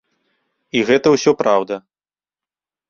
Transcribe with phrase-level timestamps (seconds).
[0.79, 1.75] І гэта ўсё праўда.